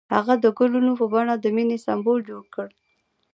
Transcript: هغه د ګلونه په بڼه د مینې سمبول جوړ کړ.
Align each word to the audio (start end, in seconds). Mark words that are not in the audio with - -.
هغه 0.15 0.33
د 0.43 0.45
ګلونه 0.57 0.91
په 0.99 1.05
بڼه 1.13 1.33
د 1.39 1.45
مینې 1.55 1.77
سمبول 1.85 2.19
جوړ 2.29 2.43
کړ. 2.55 2.67